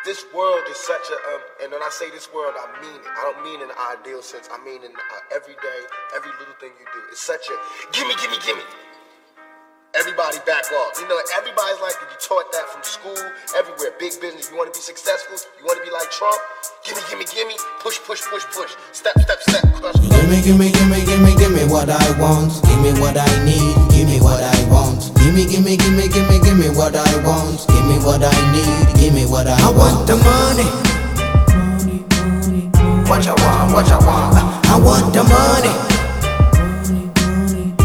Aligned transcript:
This 0.00 0.24
world 0.32 0.64
is 0.70 0.80
such 0.80 1.12
a, 1.12 1.16
um, 1.28 1.42
and 1.60 1.68
when 1.76 1.82
I 1.84 1.92
say 1.92 2.08
this 2.08 2.32
world, 2.32 2.56
I 2.56 2.72
mean 2.80 2.96
it. 2.96 3.04
I 3.04 3.20
don't 3.20 3.44
mean 3.44 3.60
in 3.60 3.68
an 3.68 3.76
ideal 3.92 4.24
sense. 4.24 4.48
I 4.48 4.56
mean 4.64 4.80
in 4.80 4.96
uh, 4.96 5.36
every 5.36 5.52
day, 5.60 5.80
every 6.16 6.32
little 6.40 6.56
thing 6.56 6.72
you 6.80 6.88
do. 6.88 7.00
It's 7.12 7.20
such 7.20 7.44
a 7.52 7.56
gimme, 7.92 8.16
gimme, 8.16 8.40
gimme. 8.40 8.64
Everybody 9.92 10.40
back 10.48 10.64
off. 10.72 10.96
You 10.96 11.04
know, 11.04 11.20
everybody's 11.36 11.84
like, 11.84 12.00
you 12.00 12.16
taught 12.16 12.48
that 12.48 12.64
from 12.72 12.80
school, 12.80 13.20
everywhere. 13.52 13.92
Big 14.00 14.16
business. 14.24 14.48
You 14.48 14.56
want 14.56 14.72
to 14.72 14.76
be 14.78 14.80
successful? 14.80 15.36
You 15.60 15.68
want 15.68 15.76
to 15.76 15.84
be 15.84 15.92
like 15.92 16.08
Trump? 16.08 16.40
Gimme, 16.80 17.04
gimme, 17.12 17.28
gimme. 17.28 17.60
Push, 17.84 18.00
push, 18.08 18.24
push, 18.24 18.48
push. 18.56 18.72
Step, 18.96 19.12
step, 19.20 19.40
step. 19.44 19.64
Crush. 19.84 20.00
Gimme, 20.00 20.40
gimme, 20.40 20.72
gimme, 20.72 21.04
gimme, 21.04 21.32
gimme 21.36 21.68
what 21.68 21.92
I 21.92 22.08
want. 22.16 22.56
Gimme 22.64 22.96
what 23.04 23.20
I 23.20 23.28
need. 23.44 23.79
Gimme, 25.30 25.46
gimme, 25.46 25.76
gimme, 25.76 26.08
gimme, 26.08 26.38
gimme 26.40 26.68
what 26.76 26.96
I 26.96 27.24
want. 27.24 27.64
Gimme 27.68 28.02
what 28.02 28.18
I 28.20 28.34
need. 28.50 28.98
Gimme 28.98 29.26
what 29.30 29.46
I, 29.46 29.54
I 29.62 29.70
want. 29.70 30.04
the 30.08 30.16
money. 30.16 30.66
What 33.08 33.24
you 33.24 33.34
want? 33.38 33.72
What 33.72 33.86
you 33.86 33.98
want? 34.04 34.34
I 34.66 34.76
want 34.82 35.14
the 35.14 35.22
money. 35.22 35.70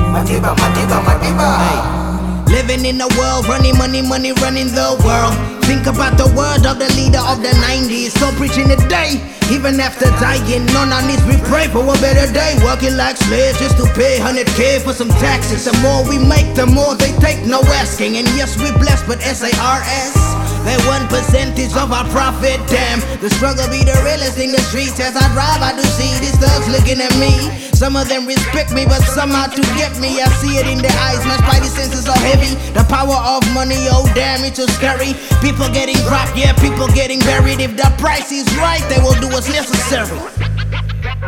Madiba, 0.10 0.56
madiba, 0.58 0.98
madiba. 1.06 2.50
Living 2.50 2.84
in 2.84 3.00
a 3.00 3.08
world, 3.16 3.46
running 3.48 3.78
money, 3.78 4.02
money, 4.02 4.32
running 4.42 4.74
the 4.74 4.98
world. 5.06 5.55
Think 5.66 5.88
about 5.88 6.18
the 6.18 6.30
word 6.38 6.66
of 6.70 6.78
the 6.78 6.90
leader 6.94 7.22
of 7.26 7.42
the 7.42 7.50
90s. 7.66 8.14
So 8.22 8.30
preaching 8.38 8.68
the 8.68 8.78
day, 8.88 9.18
even 9.52 9.80
after 9.80 10.06
dying. 10.22 10.70
On 10.78 10.94
our 10.94 11.02
knees, 11.02 11.24
we 11.26 11.38
pray 11.50 11.68
for 11.68 11.82
a 11.82 11.98
better 11.98 12.32
day. 12.32 12.54
Working 12.64 12.96
like 12.98 13.18
slaves 13.18 13.58
just 13.58 13.78
to 13.78 13.86
pay 13.98 14.20
100k 14.20 14.82
for 14.82 14.94
some 14.94 15.10
taxes. 15.18 15.66
The 15.66 15.74
more 15.82 16.08
we 16.08 16.18
make, 16.18 16.54
the 16.56 16.66
more 16.66 16.94
they 16.96 17.14
take, 17.18 17.46
no 17.46 17.62
asking. 17.82 18.18
And 18.18 18.28
yes, 18.38 18.58
we 18.58 18.72
blessed, 18.78 19.08
but 19.08 19.22
SARS. 19.22 20.35
That 20.66 20.82
one 20.90 21.06
percentage 21.08 21.78
of 21.78 21.94
our 21.94 22.10
profit, 22.10 22.58
damn. 22.66 22.98
The 23.22 23.30
struggle 23.30 23.70
be 23.70 23.86
the 23.86 23.94
realest 24.02 24.42
in 24.42 24.50
the 24.50 24.58
streets. 24.66 24.98
As 24.98 25.14
I 25.14 25.30
drive, 25.38 25.62
I 25.62 25.78
do 25.78 25.86
see 25.86 26.10
these 26.18 26.34
thugs 26.42 26.66
looking 26.68 26.98
at 26.98 27.14
me. 27.22 27.54
Some 27.78 27.94
of 27.94 28.10
them 28.10 28.26
respect 28.26 28.74
me, 28.74 28.86
but 28.90 29.06
somehow 29.06 29.46
to 29.46 29.62
get 29.78 29.94
me, 30.02 30.18
I 30.18 30.26
see 30.42 30.58
it 30.58 30.66
in 30.66 30.82
their 30.82 30.96
eyes. 31.06 31.22
My 31.30 31.38
spidey 31.38 31.70
senses 31.70 32.10
are 32.10 32.18
heavy. 32.18 32.58
The 32.74 32.82
power 32.90 33.14
of 33.14 33.46
money, 33.54 33.78
oh 33.94 34.10
damn, 34.16 34.42
it's 34.42 34.58
so 34.58 34.66
scary. 34.66 35.14
People 35.46 35.70
getting 35.70 36.02
dropped, 36.10 36.34
yeah, 36.34 36.58
people 36.58 36.88
getting 36.98 37.20
buried. 37.22 37.60
If 37.62 37.78
the 37.78 37.92
price 38.02 38.32
is 38.32 38.50
right, 38.58 38.82
they 38.90 38.98
will 39.04 39.20
do 39.22 39.30
what's 39.30 39.52
necessary. 39.52 40.18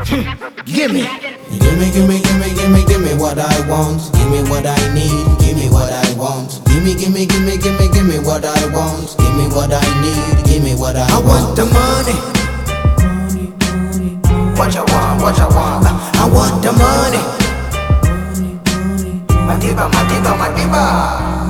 Gimme. 0.65 1.05
Gimme, 1.51 1.87
gimme, 1.91 2.17
gimme, 2.25 2.49
gimme, 2.55 2.81
gimme 2.89 3.13
what 3.21 3.37
I 3.37 3.69
want. 3.69 4.01
Gimme 4.13 4.49
what 4.49 4.65
I 4.65 4.79
need. 4.93 5.25
Gimme 5.39 5.69
what 5.69 5.91
I 5.91 6.13
want. 6.17 6.63
Gimme, 6.65 6.95
gimme, 6.95 7.25
gimme, 7.25 7.57
gimme, 7.57 7.87
gimme 7.91 8.17
what 8.25 8.45
I 8.45 8.65
want. 8.73 9.26
What 9.57 9.73
I 9.73 9.81
need. 10.03 10.45
Gimme 10.45 10.75
what 10.75 10.95
I, 10.95 11.09
I 11.09 11.17
want. 11.17 11.55
the 11.55 11.65
money. 11.65 12.13
What 14.53 14.69
you 14.75 14.85
want? 14.85 15.19
What 15.19 15.35
you 15.35 15.49
want? 15.49 15.87
I 16.21 16.29
want 16.29 16.61
the 16.61 16.71
money. 16.77 17.23
Madiba, 19.47 19.89
madiba, 19.89 20.37
madiba. 20.37 21.46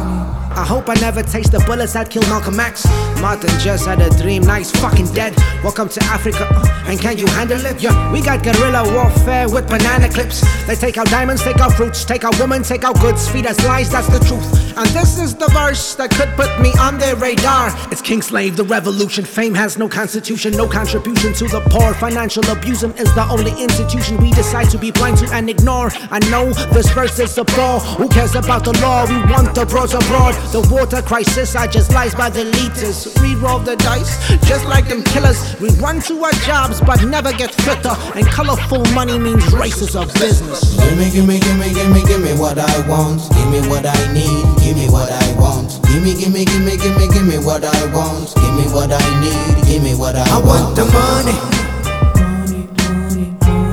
I 0.57 0.65
hope 0.65 0.89
I 0.89 0.95
never 0.95 1.21
taste 1.21 1.51
the 1.51 1.59
bullets 1.59 1.93
that 1.93 2.09
killed 2.09 2.27
Malcolm 2.29 2.59
X. 2.59 2.83
Martin 3.21 3.51
just 3.59 3.85
had 3.85 4.01
a 4.01 4.09
dream, 4.17 4.41
now 4.41 4.55
he's 4.55 4.71
fucking 4.71 5.13
dead. 5.13 5.35
Welcome 5.63 5.87
to 5.89 6.03
Africa, 6.05 6.47
uh, 6.49 6.85
and 6.87 6.99
can 6.99 7.15
you 7.15 7.27
handle 7.27 7.63
it? 7.63 7.79
Yeah, 7.79 8.11
we 8.11 8.21
got 8.21 8.41
guerrilla 8.41 8.91
warfare 8.91 9.47
with 9.47 9.67
banana 9.67 10.09
clips. 10.09 10.41
They 10.65 10.73
take 10.73 10.97
out 10.97 11.05
diamonds, 11.07 11.43
take 11.43 11.59
out 11.59 11.73
fruits, 11.73 12.03
take 12.03 12.23
out 12.23 12.39
women, 12.39 12.63
take 12.63 12.83
out 12.83 12.99
goods, 12.99 13.29
feed 13.29 13.45
us 13.45 13.63
lies, 13.65 13.91
that's 13.91 14.07
the 14.07 14.17
truth. 14.17 14.67
And 14.77 14.87
this 14.89 15.19
is 15.19 15.33
the 15.35 15.47
verse 15.47 15.95
that 15.95 16.11
could 16.11 16.29
put 16.35 16.59
me 16.59 16.71
on 16.79 16.99
their 16.99 17.15
radar. 17.15 17.73
It's 17.91 18.01
King 18.01 18.21
Slave, 18.21 18.57
the 18.57 18.63
revolution. 18.63 19.25
Fame 19.25 19.55
has 19.55 19.77
no 19.77 19.89
constitution, 19.89 20.53
no 20.53 20.67
contribution 20.67 21.33
to 21.33 21.47
the 21.47 21.61
poor. 21.61 21.95
Financial 21.95 22.47
abusing 22.49 22.91
is 22.91 23.13
the 23.15 23.27
only 23.29 23.51
institution 23.61 24.17
we 24.17 24.29
decide 24.31 24.69
to 24.69 24.77
be 24.77 24.91
blind 24.91 25.17
to 25.17 25.27
and 25.33 25.49
ignore. 25.49 25.89
I 26.11 26.19
know 26.29 26.53
this 26.73 26.91
verse 26.91 27.17
is 27.17 27.35
a 27.39 27.43
bore. 27.43 27.79
Who 27.97 28.07
cares 28.09 28.35
about 28.35 28.65
the 28.65 28.73
law? 28.81 29.05
We 29.07 29.17
want 29.31 29.55
the 29.55 29.65
bros 29.65 29.95
abroad. 29.95 30.35
The 30.51 30.65
water 30.71 31.01
crisis, 31.01 31.55
I 31.55 31.67
just 31.67 31.91
lies 31.91 32.15
by 32.15 32.29
the 32.29 32.45
liters. 32.45 33.13
We 33.21 33.35
roll 33.35 33.59
the 33.59 33.75
dice, 33.75 34.15
just 34.47 34.63
like 34.65 34.87
them 34.87 35.03
killers. 35.03 35.59
We 35.59 35.69
run 35.75 35.99
to 36.07 36.23
our 36.23 36.31
jobs, 36.47 36.79
but 36.79 37.03
never 37.03 37.33
get 37.33 37.53
fitter. 37.53 37.91
And 38.15 38.25
colorful 38.27 38.85
money 38.95 39.19
means 39.19 39.43
races 39.51 39.93
of 39.95 40.07
business. 40.13 40.73
Gimme, 40.79 41.11
gimme, 41.11 41.39
gimme, 41.39 41.67
gimme, 41.75 42.01
gimme 42.07 42.39
what 42.39 42.57
I 42.57 42.87
want. 42.87 43.27
Gimme 43.35 43.67
what 43.67 43.85
I 43.85 44.13
need. 44.13 44.45
Gimme 44.63 44.87
what 44.87 45.11
I 45.11 45.27
want. 45.35 45.83
Gimme, 45.91 46.15
gimme, 46.15 46.45
gimme, 46.45 46.77
gimme, 46.79 47.07
gimme 47.11 47.37
what 47.43 47.65
I 47.65 47.93
want. 47.93 48.33
Gimme 48.35 48.71
what 48.71 48.91
I 48.95 49.03
need. 49.19 49.67
Gimme 49.67 49.99
what 49.99 50.15
I, 50.15 50.23
want. 50.39 50.47
I 50.47 50.47
want. 50.47 50.75
the 50.79 50.85
money. 50.95 51.37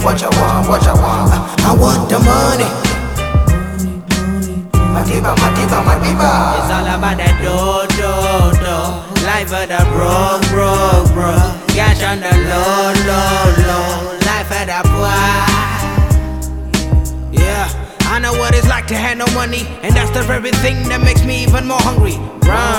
What 0.03 0.21
you 0.21 0.29
want? 0.43 0.69
What 0.69 0.83
you 0.83 0.95
want? 0.99 1.31
I 1.63 1.73
want 1.79 2.11
the 2.11 2.19
money. 2.19 2.84
Madiba, 5.25 5.41
madiba, 5.41 5.81
madiba. 5.89 6.31
It's 6.61 6.69
all 6.69 6.85
about 6.85 7.17
that 7.17 7.35
dough, 7.41 7.89
dough, 7.97 8.53
dough. 8.61 9.25
Life 9.25 9.57
of 9.57 9.65
the 9.73 9.81
broke, 9.97 10.45
broke, 10.53 11.09
broke. 11.17 11.57
Cash 11.73 12.05
on 12.05 12.21
the 12.21 12.29
low, 12.29 12.93
low, 13.09 13.49
low. 13.65 14.21
Life 14.29 14.53
of 14.53 14.65
the 14.69 14.79
poor. 14.93 15.17
Yeah, 17.33 17.65
I 18.13 18.21
know 18.21 18.33
what 18.37 18.55
it's 18.55 18.69
like 18.69 18.87
to 18.89 18.95
have 18.95 19.17
no 19.17 19.25
money, 19.33 19.65
and 19.83 19.97
that's 19.97 20.11
the 20.11 20.21
very 20.23 20.51
thing 20.61 20.77
that 20.93 21.01
makes 21.01 21.25
me 21.25 21.43
even 21.45 21.67
more 21.67 21.81
hungry. 21.81 22.17
Run, 22.45 22.74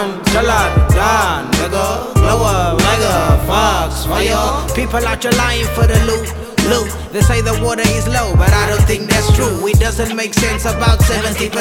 People 4.75 5.03
out 5.07 5.23
here 5.23 5.31
lying 5.33 5.67
for 5.75 5.87
the 5.87 5.99
loot. 6.07 6.31
Loot. 6.71 6.91
They 7.11 7.21
say 7.21 7.41
the 7.41 7.55
water 7.63 7.83
is 7.83 8.07
low, 8.07 8.35
but 8.35 8.51
I 8.51 8.69
don't 8.69 8.83
think 8.87 9.09
that's 9.09 9.27
true. 9.35 9.67
It 9.67 9.79
doesn't 9.79 10.15
make 10.15 10.33
sense. 10.33 10.65
About 10.65 10.99
70% 10.99 11.51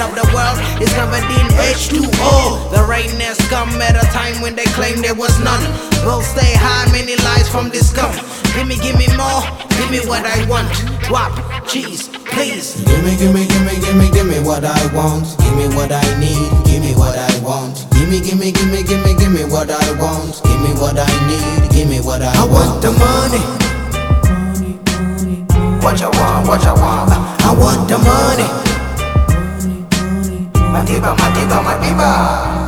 of 0.00 0.12
the 0.12 0.26
world 0.32 0.58
is 0.80 0.92
in 0.92 1.48
H2O. 1.56 2.70
The 2.70 2.84
rain 2.88 3.10
has 3.20 3.38
come 3.48 3.68
at 3.80 3.96
a 3.96 4.06
time 4.12 4.40
when 4.42 4.54
they 4.54 4.64
claim 4.76 5.00
there 5.00 5.14
was 5.14 5.32
none. 5.40 5.64
We'll 6.04 6.22
stay 6.22 6.52
high, 6.56 6.90
many 6.92 7.16
lies 7.24 7.48
from 7.48 7.70
this 7.70 7.90
scum. 7.90 8.12
Give 8.54 8.68
me, 8.68 8.76
give 8.76 8.96
me 8.96 9.08
more, 9.16 9.42
give 9.76 9.90
me 9.90 10.00
what 10.08 10.24
I 10.24 10.44
want. 10.48 10.68
Wop, 11.10 11.32
cheese, 11.66 12.08
please. 12.42 12.74
Gimme, 12.84 13.16
gimme, 13.16 13.46
gimme, 13.46 13.74
gimme, 13.80 14.10
gimme 14.10 14.38
what 14.46 14.64
I 14.64 14.86
want. 14.94 15.36
Gimme 15.38 15.74
what 15.76 15.92
I 15.92 16.02
need. 16.18 16.50
Gimme 16.64 16.94
what 16.94 17.16
I 17.16 17.30
want. 17.42 17.86
Gimme, 17.94 18.20
gimme, 18.20 18.50
gimme, 18.52 18.82
gimme, 18.82 19.14
gimme 19.14 19.44
what 19.50 19.70
I 19.70 19.92
want. 20.00 20.42
Gimme 20.42 20.74
what 20.80 20.98
I 20.98 21.06
need. 21.28 21.70
Gimme 21.70 22.00
what 22.00 22.22
I, 22.22 22.32
I 22.34 22.44
want. 22.46 22.82
the 22.82 22.90
money. 22.90 23.42
What 25.82 26.00
you 26.00 26.10
want? 26.10 26.48
What 26.48 26.62
you 26.64 26.74
want? 26.74 27.10
I 27.46 27.54
want 27.58 27.88
the 27.88 27.98
money. 27.98 28.48
Madiba, 30.72 31.14
madiba, 31.16 31.58
madiba. 31.62 32.61